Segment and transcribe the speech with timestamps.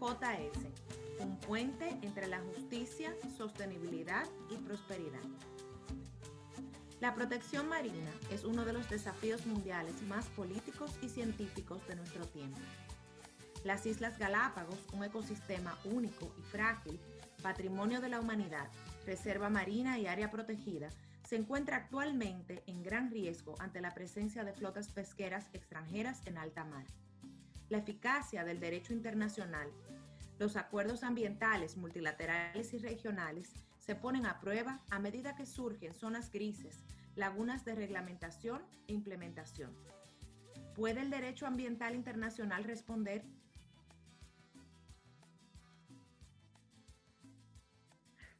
[0.00, 5.20] IJS, un puente entre la justicia, sostenibilidad y prosperidad.
[7.00, 12.26] La protección marina es uno de los desafíos mundiales más políticos y científicos de nuestro
[12.26, 12.58] tiempo.
[13.62, 16.98] Las Islas Galápagos, un ecosistema único y frágil,
[17.42, 18.70] patrimonio de la humanidad,
[19.04, 20.88] reserva marina y área protegida,
[21.28, 26.64] se encuentra actualmente en gran riesgo ante la presencia de flotas pesqueras extranjeras en alta
[26.64, 26.86] mar.
[27.70, 29.70] La eficacia del derecho internacional,
[30.40, 36.32] los acuerdos ambientales multilaterales y regionales se ponen a prueba a medida que surgen zonas
[36.32, 39.72] grises, lagunas de reglamentación e implementación.
[40.74, 43.24] ¿Puede el derecho ambiental internacional responder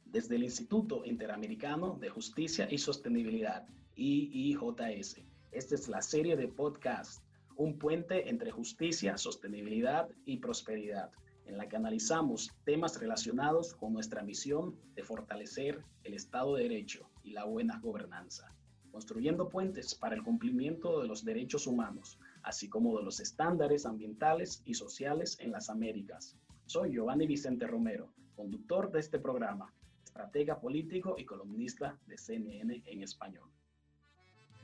[0.03, 5.21] desde el Instituto Interamericano de Justicia y Sostenibilidad, IIJS.
[5.53, 7.23] Esta es la serie de podcast,
[7.61, 11.11] un puente entre justicia, sostenibilidad y prosperidad,
[11.45, 17.07] en la que analizamos temas relacionados con nuestra misión de fortalecer el Estado de Derecho
[17.23, 18.51] y la buena gobernanza,
[18.91, 24.63] construyendo puentes para el cumplimiento de los derechos humanos, así como de los estándares ambientales
[24.65, 26.35] y sociales en las Américas.
[26.65, 29.71] Soy Giovanni Vicente Romero, conductor de este programa
[30.03, 33.51] estratega político y columnista de CNN en español.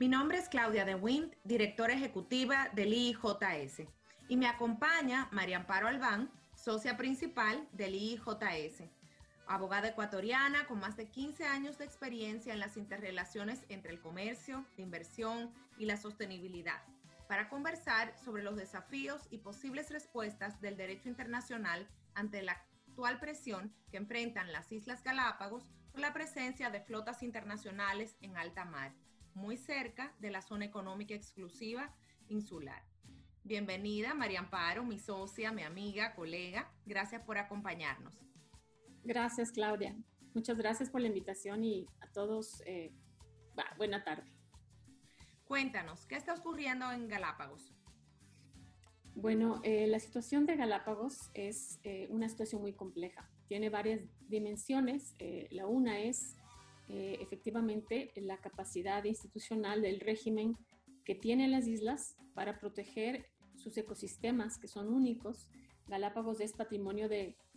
[0.00, 3.82] Mi nombre es Claudia De Wind, directora ejecutiva del IIJS,
[4.28, 8.84] y me acompaña María Amparo Albán, socia principal del IIJS,
[9.48, 14.64] abogada ecuatoriana con más de 15 años de experiencia en las interrelaciones entre el comercio,
[14.76, 16.80] la inversión y la sostenibilidad,
[17.26, 23.74] para conversar sobre los desafíos y posibles respuestas del derecho internacional ante la actual presión
[23.90, 28.92] que enfrentan las Islas Galápagos por la presencia de flotas internacionales en alta mar,
[29.38, 31.94] muy cerca de la zona económica exclusiva
[32.28, 32.82] insular.
[33.44, 36.70] Bienvenida, María Amparo, mi socia, mi amiga, colega.
[36.84, 38.14] Gracias por acompañarnos.
[39.04, 39.96] Gracias, Claudia.
[40.34, 42.92] Muchas gracias por la invitación y a todos, eh,
[43.78, 44.30] buena tarde.
[45.44, 47.72] Cuéntanos, ¿qué está ocurriendo en Galápagos?
[49.14, 53.28] Bueno, eh, la situación de Galápagos es eh, una situación muy compleja.
[53.48, 55.14] Tiene varias dimensiones.
[55.18, 56.36] Eh, la una es
[56.88, 60.56] efectivamente la capacidad institucional del régimen
[61.04, 63.26] que tienen las islas para proteger
[63.56, 65.48] sus ecosistemas, que son únicos.
[65.86, 67.08] Galápagos es patrimonio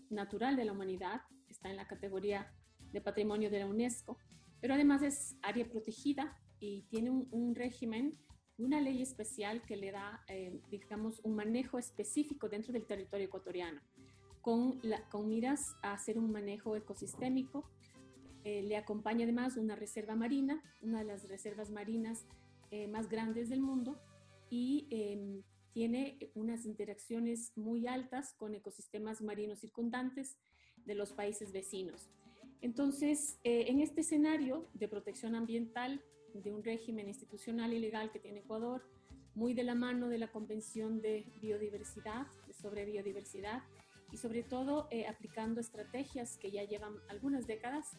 [0.10, 2.54] natural de la humanidad, está en la categoría
[2.92, 4.18] de patrimonio de la UNESCO,
[4.60, 8.18] pero además es área protegida y tiene un régimen
[8.62, 13.82] una ley especial que le da, eh, digamos, un manejo específico dentro del territorio ecuatoriano,
[14.42, 17.70] con, con miras a hacer un manejo ecosistémico.
[18.44, 22.26] Eh, le acompaña además una reserva marina, una de las reservas marinas
[22.72, 24.00] eh, más grandes del mundo,
[24.50, 25.44] y em,
[25.74, 30.38] tiene unas interacciones muy altas con ecosistemas marinos circundantes
[30.86, 32.10] de los países vecinos.
[32.62, 36.04] Entonces, en este escenario de protección ambiental,
[36.34, 38.84] de un régimen institucional y legal que tiene Ecuador,
[39.34, 43.64] muy de la mano de la Convención de Biodiversidad, sobre biodiversidad,
[44.12, 47.98] y sobre todo eh, aplicando estrategias que ya llevan algunas décadas,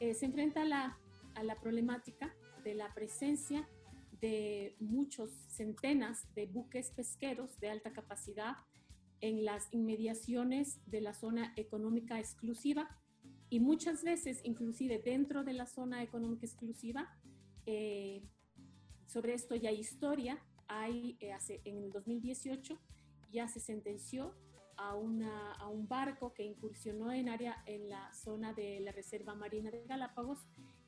[0.00, 0.98] eh, se enfrenta a la,
[1.34, 3.68] a la problemática de la presencia
[4.20, 8.56] de muchos centenas de buques pesqueros de alta capacidad
[9.20, 12.88] en las inmediaciones de la zona económica exclusiva
[13.50, 17.08] y muchas veces inclusive dentro de la zona económica exclusiva
[17.66, 18.22] eh,
[19.08, 20.38] sobre esto ya hay historia.
[20.68, 22.78] Hay, eh, hace, en el 2018
[23.30, 24.34] ya se sentenció
[24.78, 29.34] a, una, a, un barco que incursionó en área en la zona de la Reserva
[29.34, 30.38] Marina de Galápagos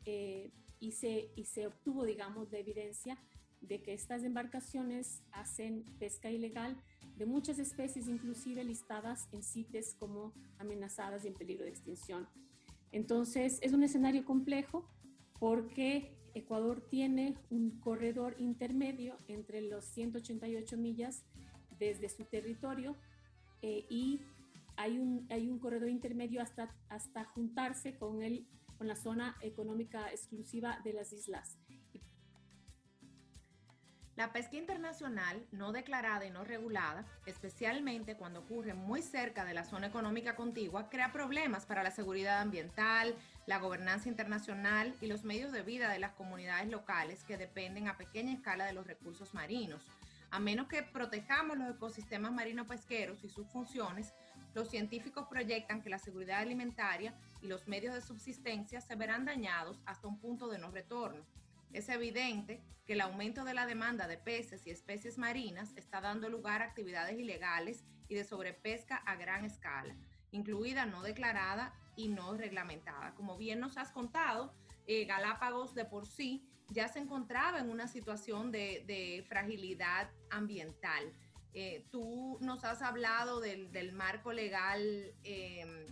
[0.06, 3.18] eh, y, se, y se obtuvo, digamos, de evidencia
[3.60, 6.80] de que estas embarcaciones hacen pesca ilegal
[7.16, 12.26] de muchas especies, inclusive listadas en CITES como amenazadas y en peligro de extinción.
[12.92, 14.88] Entonces, es un escenario complejo
[15.38, 21.24] porque Ecuador tiene un corredor intermedio entre los 188 millas
[21.78, 22.96] desde su territorio
[23.62, 24.20] eh, y
[24.76, 28.46] hay un, hay un corredor intermedio hasta, hasta juntarse con, el,
[28.78, 31.58] con la zona económica exclusiva de las islas.
[34.20, 39.64] La pesca internacional no declarada y no regulada, especialmente cuando ocurre muy cerca de la
[39.64, 43.14] zona económica contigua, crea problemas para la seguridad ambiental,
[43.46, 47.96] la gobernanza internacional y los medios de vida de las comunidades locales que dependen a
[47.96, 49.86] pequeña escala de los recursos marinos.
[50.30, 54.14] A menos que protejamos los ecosistemas marino pesqueros y sus funciones,
[54.54, 59.80] los científicos proyectan que la seguridad alimentaria y los medios de subsistencia se verán dañados
[59.86, 61.24] hasta un punto de no retorno.
[61.72, 66.28] Es evidente que el aumento de la demanda de peces y especies marinas está dando
[66.28, 69.94] lugar a actividades ilegales y de sobrepesca a gran escala,
[70.32, 73.14] incluida no declarada y no reglamentada.
[73.14, 74.52] Como bien nos has contado,
[74.86, 81.12] eh, Galápagos de por sí ya se encontraba en una situación de, fragilidad ambiental.
[81.52, 84.80] Eh, tú nos has hablado del, marco legal
[85.24, 85.86] em,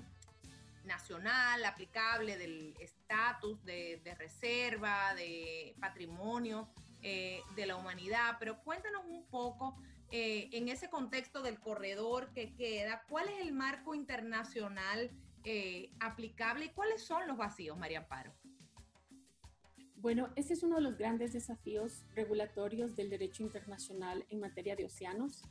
[0.84, 6.68] nacional aplicable, del estatus de, reserva, de patrimonio
[7.02, 9.76] eh, de la humanidad, pero cuéntanos un poco
[10.10, 15.10] eh, en ese contexto del corredor que queda, ¿cuál es el marco internacional
[16.00, 18.34] aplicable y cuáles son los vacíos, María Amparo?
[20.00, 24.84] Bueno, ese es uno de los grandes desafíos regulatorios del derecho internacional en materia de
[24.84, 25.42] océanos.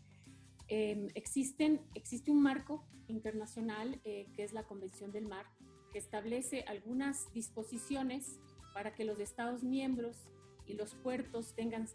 [0.69, 5.45] Em, existen, existe un marco internacional eh, que es la Convención del Mar,
[5.91, 8.39] que establece algunas disposiciones
[8.73, 10.29] para que los Estados miembros
[10.65, 11.89] y los puertos tengan,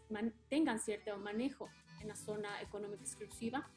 [0.50, 1.70] tengan cierto manejo
[2.02, 3.70] en la zona económica exclusiva,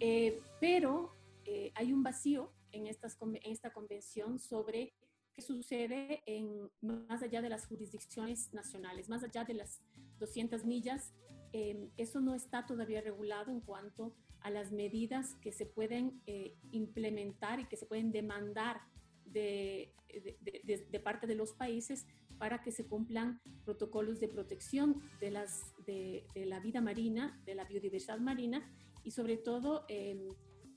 [0.00, 1.14] eh, pero
[1.44, 4.94] eh, hay un vacío en esta convención sobre
[5.36, 9.82] qué sucede en, más allá de las jurisdicciones nacionales, más allá de las
[10.18, 11.14] 200 millas.
[11.52, 16.22] Eh, eso no está todavía regulado en cuanto a las medidas que se pueden
[16.70, 18.80] implementar y que se pueden demandar
[19.24, 22.06] de, de, de, parte de los países
[22.38, 27.64] para que se cumplan protocolos de protección de, las, de, la vida marina, de la
[27.64, 28.70] biodiversidad marina
[29.02, 30.28] y sobre todo em,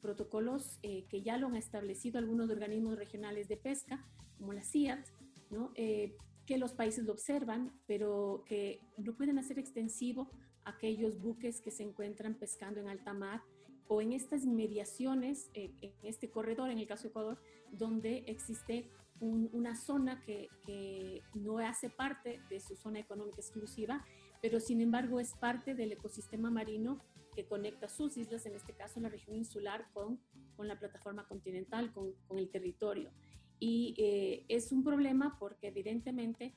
[0.02, 4.06] protocolos eh, que ya lo han establecido algunos organismos regionales de pesca,
[4.40, 5.06] como la CIAT,
[5.52, 5.72] ¿no?
[5.76, 6.16] Eh,
[6.48, 10.32] que los países lo observan, pero que no pueden hacer extensivo
[10.64, 13.44] aquellos buques que se encuentran pescando en alta mar
[13.88, 17.40] o en estas mediaciones, eh, en este corredor, en el caso de Ecuador,
[17.72, 18.90] donde existe
[19.20, 24.06] una zona que, que, no hace parte de su zona económica exclusiva,
[24.42, 27.02] pero sin embargo es parte del ecosistema marino
[27.36, 30.20] que conecta sus islas, en este caso la región insular, con,
[30.56, 33.12] con la plataforma continental, con, con el territorio.
[33.60, 36.56] Y eh, es un problema porque evidentemente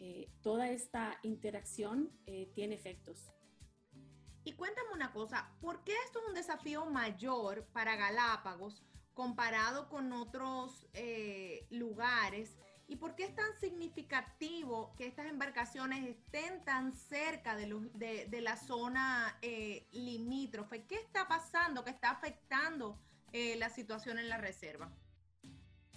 [0.00, 3.32] eh, toda esta interacción eh, tiene efectos.
[4.44, 8.82] Y cuéntame una cosa, ¿por qué esto es un desafío mayor para Galápagos?
[9.14, 12.58] comparado con otros eh, lugares?
[12.88, 18.56] ¿Y por qué es tan significativo que estas embarcaciones estén tan cerca de, de, la
[18.56, 20.84] zona eh, limítrofe?
[20.84, 22.98] ¿Qué está pasando que está afectando
[23.32, 24.92] la situación en la reserva?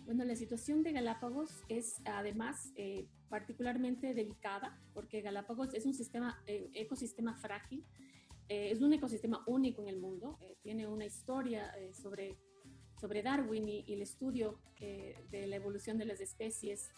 [0.07, 2.71] Bueno, la situación de Galápagos es además
[3.27, 7.85] particularmente delicada porque Galápagos es un sistema, ecosistema frágil,
[8.47, 12.37] es un ecosistema único en el mundo, tiene una historia sobre
[13.01, 16.89] sobre Darwin y, el estudio de la evolución de las especies.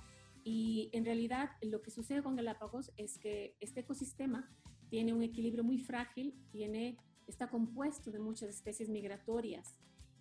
[0.44, 4.50] Y en realidad lo que sucede con Galápagos es que este ecosistema
[4.88, 9.76] tiene un equilibrio muy frágil, tiene, está compuesto de muchas especies migratorias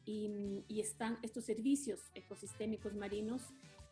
[0.08, 3.42] y, están, estos servicios ecosistémicos marinos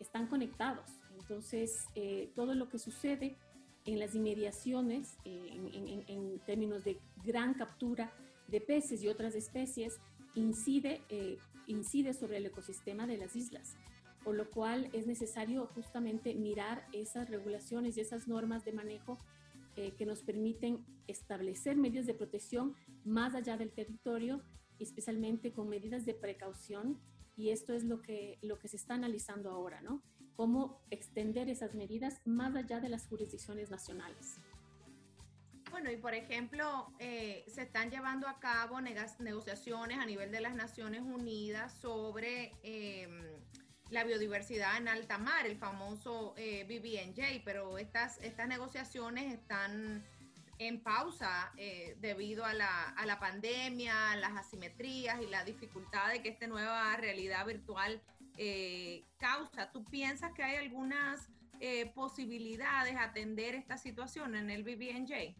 [0.00, 0.88] están conectados.
[1.18, 3.36] Entonces, eh, todo lo que sucede
[3.84, 8.12] en las inmediaciones, eh, en, términos de gran captura
[8.48, 9.98] de peces y otras especies,
[10.34, 13.74] incide eh, incide sobre el ecosistema de las islas,
[14.22, 19.18] por lo cual es necesario justamente mirar esas regulaciones y esas normas de manejo
[19.74, 22.74] que nos permiten establecer medidas de protección
[23.04, 24.42] más allá del territorio,
[24.78, 27.00] especialmente con medidas de precaución,
[27.36, 30.02] y esto es lo que, lo que se está analizando ahora, ¿no?
[30.34, 34.38] Cómo extender esas medidas más allá de las jurisdicciones nacionales.
[35.70, 40.54] Bueno, y por ejemplo, eh, se están llevando a cabo negociaciones a nivel de las
[40.54, 43.22] Naciones Unidas sobre em,
[43.90, 50.04] la biodiversidad en alta mar, el famoso eh, BBNJ, pero estas, estas negociaciones están
[50.58, 56.22] en pausa eh, debido a la, a la pandemia, las asimetrías y la dificultad de
[56.22, 58.02] que esta nueva realidad virtual
[59.16, 59.72] causa.
[59.72, 61.30] ¿Tú piensas que hay algunas
[61.94, 65.34] posibilidades de atender esta situación en el BBNJ?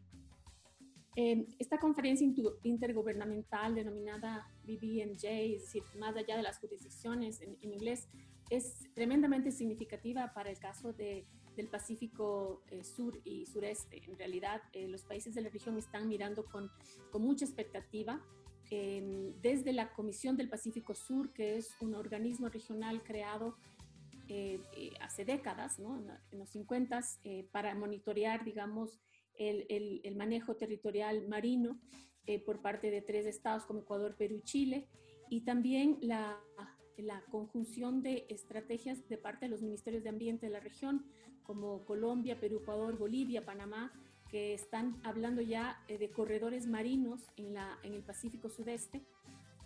[1.16, 2.26] esta conferencia
[2.62, 8.06] intergubernamental denominada BBNJ, es decir, más allá de las jurisdicciones en, inglés,
[8.50, 14.02] es tremendamente significativa para el caso de, del Pacífico eh, Sur y Sureste.
[14.06, 16.70] En realidad, eh, los países de la región están mirando con,
[17.10, 18.22] con mucha expectativa.
[18.70, 23.56] Em, desde la Comisión del Pacífico Sur, que es un organismo regional creado
[24.28, 24.60] eh,
[25.00, 26.04] hace décadas, ¿no?
[26.32, 27.00] en los 50,
[27.52, 29.00] para monitorear, digamos,
[29.38, 31.78] el, manejo territorial marino
[32.26, 34.88] eh, por parte de tres estados como Ecuador, Perú y Chile,
[35.28, 36.40] y también la,
[36.98, 41.04] la conjunción de estrategias de parte de los ministerios de ambiente de la región,
[41.42, 43.92] como Colombia, Perú, Ecuador, Bolivia, Panamá,
[44.28, 49.02] que están hablando ya eh, de corredores marinos en, la, en el Pacífico Sudeste.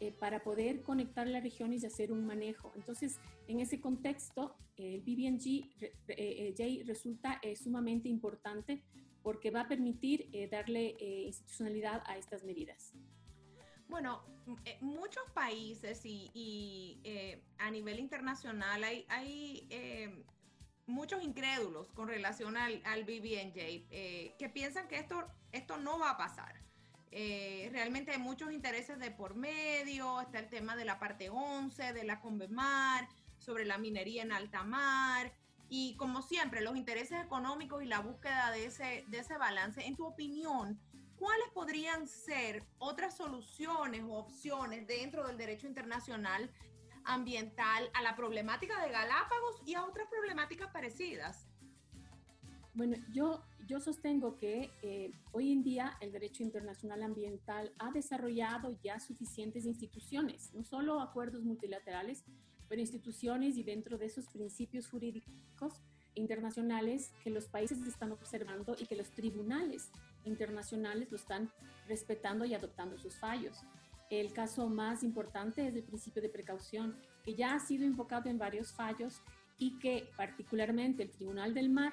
[0.03, 2.73] eh, para poder conectar las regiones y hacer un manejo.
[2.75, 5.69] Entonces, en ese contexto, el BBNG
[6.09, 8.83] eh, resulta sumamente importante
[9.23, 10.97] porque va a permitir darle
[11.27, 12.95] institucionalidad a estas medidas.
[13.91, 14.23] Bueno,
[14.81, 17.03] muchos países y,
[17.59, 20.25] a nivel internacional hay, hay
[20.87, 23.57] muchos incrédulos con relación al, al BBNJ
[23.91, 26.55] eh, que piensan que esto, esto no va a pasar.
[27.13, 31.93] Eh, realmente hay muchos intereses de por medio, está el tema de la parte 11,
[31.93, 35.33] de la Convemar, sobre la minería en alta mar,
[35.69, 39.87] y como siempre, los intereses económicos y la búsqueda de ese, de ese balance.
[39.87, 40.81] En tu opinión,
[41.21, 46.51] ¿cuáles podrían ser otras soluciones o opciones dentro del derecho internacional
[47.05, 51.47] ambiental a la problemática de Galápagos y a otras problemáticas parecidas?
[52.73, 58.79] Bueno, yo, yo sostengo que eh, hoy en día el derecho internacional ambiental ha desarrollado
[58.83, 62.25] ya suficientes instituciones, no solo acuerdos multilaterales,
[62.67, 65.83] pero instituciones y dentro de esos principios jurídicos
[66.15, 69.91] internacionales que los países están observando y que los tribunales
[70.25, 71.51] internacionales lo están
[71.89, 73.59] respetando y adoptando sus fallos.
[74.11, 78.39] El caso más importante es el principio de precaución, que ya ha sido invocado en
[78.39, 79.23] varios fallos
[79.57, 81.93] y que particularmente el Tribunal del Mar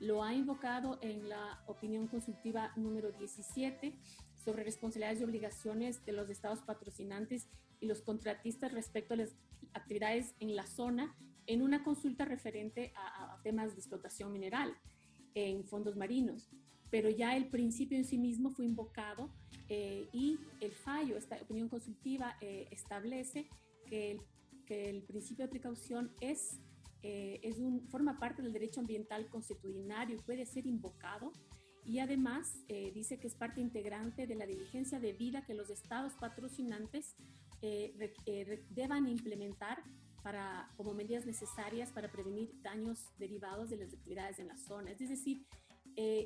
[0.00, 3.98] lo ha invocado en la opinión consultiva número 17
[4.36, 7.48] sobre responsabilidades y obligaciones de los estados patrocinantes
[7.80, 9.36] y los contratistas respecto a las
[9.74, 11.14] actividades en la zona
[11.46, 14.76] en una consulta referente a, temas de explotación mineral
[15.34, 16.50] en fondos marinos.
[16.90, 19.30] Pero ya el principio en sí mismo fue invocado
[19.68, 23.48] eh, y el fallo, esta opinión consultiva, eh, establece
[23.86, 24.20] que el,
[24.66, 26.58] que el, principio de precaución es,
[27.02, 31.32] eh, es un, forma parte del derecho ambiental constitucional y puede ser invocado.
[31.84, 36.12] Y además dice que es parte integrante de la diligencia de vida que los estados
[36.20, 37.16] patrocinantes
[38.68, 39.82] deban implementar
[40.22, 44.90] para, como medidas necesarias para prevenir daños derivados de las actividades en la zona.
[44.90, 45.46] Es decir,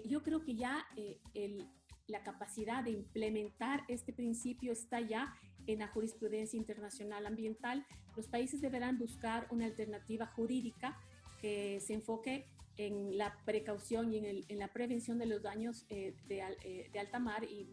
[0.04, 0.86] yo creo que ya
[1.34, 1.66] el,
[2.06, 5.34] la capacidad de implementar este principio está ya
[5.66, 7.86] en la jurisprudencia internacional ambiental.
[8.16, 10.98] Los países deberán buscar una alternativa jurídica
[11.40, 16.90] que se enfoque en la precaución y en, la prevención de los daños eh, eh,
[16.92, 17.68] de, alta mar y,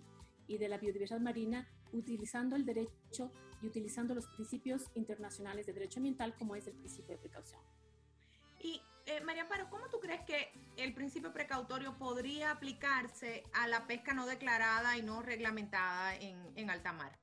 [0.48, 6.00] y de la biodiversidad marina, utilizando el derecho y utilizando los principios internacionales de derecho
[6.00, 7.62] ambiental como es el principio de precaución.
[9.10, 14.14] Eh, María Amparo, ¿cómo tú crees que el principio precautorio podría aplicarse a la pesca
[14.14, 17.18] no declarada y no reglamentada en, alta mar?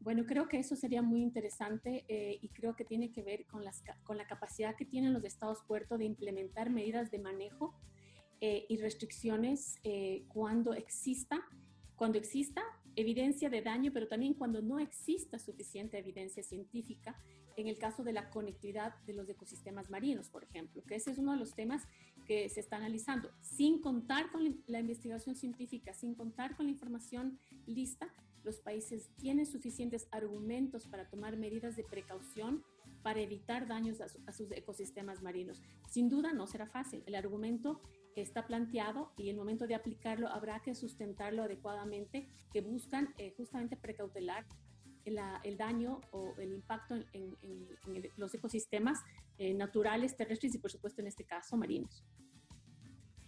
[0.00, 3.64] Bueno, creo que eso sería muy interesante eh, y creo que tiene que ver con,
[3.64, 7.78] las, con la capacidad que tienen los estados puertos de implementar medidas de manejo
[8.40, 9.80] eh, y restricciones
[10.26, 11.46] cuando exista,
[11.94, 12.60] cuando exista
[12.96, 17.16] evidencia de daño, pero también cuando no exista suficiente evidencia científica
[17.56, 21.18] en el caso de la conectividad de los ecosistemas marinos, por ejemplo, que ese es
[21.18, 21.82] uno de los temas
[22.26, 23.30] que se está analizando.
[23.40, 28.12] Sin contar con la investigación científica, sin contar con la información lista,
[28.44, 32.64] los países tienen suficientes argumentos para tomar medidas de precaución
[33.02, 35.60] para evitar daños a, sus ecosistemas marinos.
[35.88, 37.02] Sin duda no será fácil.
[37.06, 37.80] El argumento
[38.14, 43.76] está planteado y el momento de aplicarlo habrá que sustentarlo adecuadamente, que buscan eh, justamente
[43.76, 44.46] precautelar
[45.04, 47.36] el, daño o el impacto en,
[48.16, 49.00] los ecosistemas
[49.38, 52.04] eh, naturales, terrestres y por supuesto en este caso marinos.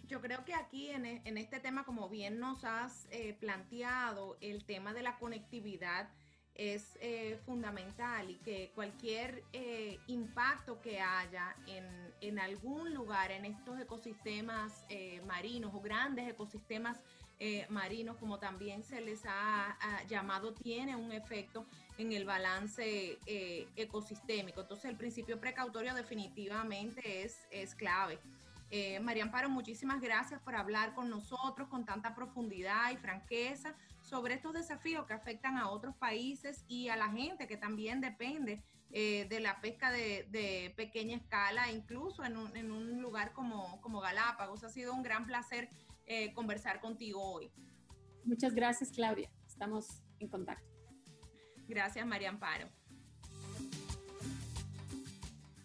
[0.07, 4.65] Yo creo que aquí en, e, este tema, como bien nos has eh, planteado, el
[4.65, 6.11] tema de la conectividad
[6.55, 9.43] es eh, fundamental y que cualquier
[10.07, 11.85] impacto que haya en,
[12.21, 14.85] en, algún lugar en estos ecosistemas
[15.27, 17.03] marinos o grandes ecosistemas
[17.41, 19.77] eh, marinos, como también se les ha,
[20.09, 21.67] llamado, tiene un efecto
[21.99, 24.61] en el balance eh, ecosistémico.
[24.61, 28.19] Entonces el principio precautorio definitivamente es, es clave.
[28.71, 34.35] Eh, María Amparo, muchísimas gracias por hablar con nosotros con tanta profundidad y franqueza sobre
[34.35, 39.27] estos desafíos que afectan a otros países y a la gente que también depende eh,
[39.29, 44.65] de la pesca de, pequeña escala, incluso en un, en un lugar como, como Galápagos.
[44.65, 45.69] Ha sido un gran placer
[46.07, 47.51] eh, conversar contigo hoy.
[48.25, 49.31] Muchas gracias, Claudia.
[49.47, 50.67] Estamos en contacto.
[51.67, 52.69] Gracias, María Amparo.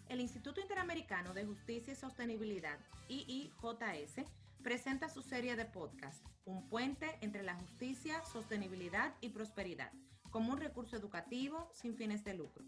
[0.08, 2.78] El Instituto Interamericano de Justicia y Sostenibilidad,
[3.08, 4.26] IIJS,
[4.62, 9.92] presenta su serie de podcast, Un puente entre la justicia, sostenibilidad y prosperidad,
[10.30, 12.64] como un recurso educativo sin fines de lucro.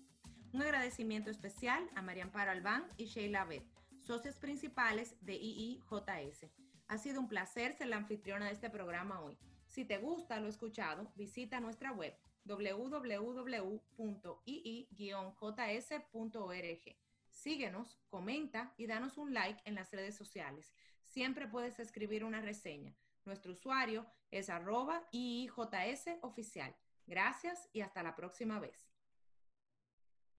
[0.52, 3.66] Un agradecimiento especial a María Amparo Albán y Sheila Beth,
[4.00, 6.50] socios principales de IIJS
[6.92, 9.38] ha sido un placer ser la anfitriona de este programa hoy.
[9.66, 13.76] Si te gusta lo escuchado, visita nuestra web www.ii-js.org.
[17.30, 20.74] Síguenos, comenta y danos un like en las redes sociales.
[21.02, 22.94] Siempre puedes escribir una reseña.
[23.24, 26.76] Nuestro usuario es arroba IIJS oficial.
[27.06, 28.91] Gracias y hasta la próxima vez.